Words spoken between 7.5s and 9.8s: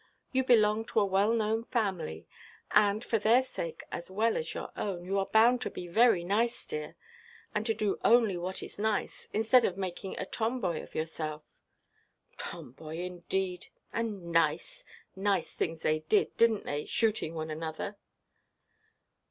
and to do only what is nice, instead of